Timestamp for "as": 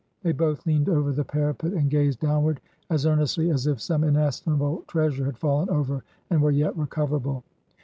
2.89-3.05, 3.51-3.67